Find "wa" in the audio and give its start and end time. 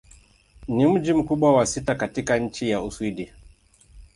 1.55-1.65, 2.73-2.83